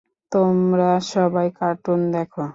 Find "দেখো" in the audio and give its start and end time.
2.13-2.43